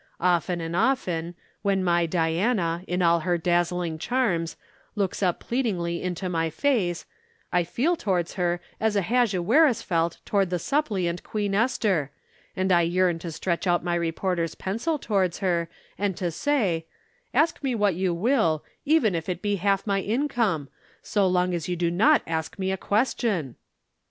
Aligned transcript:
Often 0.19 0.61
and 0.61 0.75
often, 0.75 1.35
when 1.61 1.83
my 1.83 2.07
Diana, 2.07 2.83
in 2.87 3.03
all 3.03 3.19
her 3.19 3.37
dazzling 3.37 3.99
charms, 3.99 4.57
looks 4.95 5.21
up 5.21 5.39
pleadingly 5.39 6.01
into 6.01 6.27
my 6.27 6.49
face, 6.49 7.05
I 7.53 7.63
feel 7.63 7.95
towards 7.95 8.33
her 8.33 8.59
as 8.79 8.95
Ahasuerus 8.95 9.83
felt 9.83 10.17
towards 10.25 10.49
the 10.49 10.57
suppliant 10.57 11.21
Queen 11.21 11.53
Esther, 11.53 12.09
and 12.55 12.71
I 12.71 12.81
yearn 12.81 13.19
to 13.19 13.31
stretch 13.31 13.67
out 13.67 13.83
my 13.83 13.93
reporter's 13.93 14.55
pencil 14.55 14.97
towards 14.97 15.37
her, 15.37 15.69
and 15.99 16.17
to 16.17 16.31
say: 16.31 16.87
'Ask 17.31 17.61
me 17.61 17.75
what 17.75 17.93
you 17.93 18.11
will 18.11 18.63
even 18.85 19.13
if 19.13 19.29
it 19.29 19.39
be 19.43 19.57
half 19.57 19.85
my 19.85 19.99
income 20.01 20.67
so 21.03 21.27
long 21.27 21.53
as 21.53 21.69
you 21.69 21.75
do 21.75 21.91
not 21.91 22.23
ask 22.25 22.57
me 22.57 22.71
a 22.71 22.75
question.'" 22.77 23.55